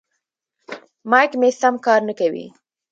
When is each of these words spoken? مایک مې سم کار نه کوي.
مایک 1.09 1.31
مې 1.39 1.49
سم 1.61 1.75
کار 1.85 1.99
نه 2.07 2.13
کوي. 2.19 2.45